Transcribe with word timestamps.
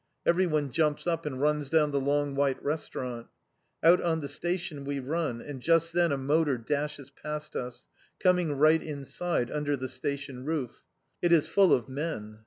Everyone 0.25 0.71
jumps 0.71 1.05
up 1.05 1.27
and 1.27 1.39
runs 1.39 1.69
down 1.69 1.91
the 1.91 1.99
long 1.99 2.33
white 2.33 2.59
restaurant. 2.63 3.27
Out 3.83 4.01
on 4.01 4.19
the 4.21 4.27
station 4.27 4.83
we 4.83 4.99
run, 4.99 5.41
and 5.41 5.61
just 5.61 5.93
then 5.93 6.11
a 6.11 6.17
motor 6.17 6.57
dashes 6.57 7.11
past 7.11 7.55
us, 7.55 7.85
coming 8.19 8.53
right 8.53 8.81
inside, 8.81 9.51
under 9.51 9.77
the 9.77 9.87
station 9.87 10.43
roof. 10.43 10.81
It 11.21 11.31
is 11.31 11.47
full 11.47 11.71
of 11.71 11.87
men. 11.87 12.39